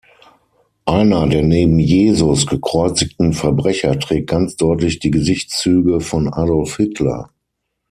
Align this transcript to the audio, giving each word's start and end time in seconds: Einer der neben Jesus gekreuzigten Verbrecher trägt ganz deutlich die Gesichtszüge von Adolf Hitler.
Einer 0.87 1.27
der 1.27 1.43
neben 1.43 1.77
Jesus 1.77 2.47
gekreuzigten 2.47 3.33
Verbrecher 3.33 3.99
trägt 3.99 4.31
ganz 4.31 4.55
deutlich 4.55 4.97
die 4.97 5.11
Gesichtszüge 5.11 5.99
von 5.99 6.33
Adolf 6.33 6.77
Hitler. 6.77 7.29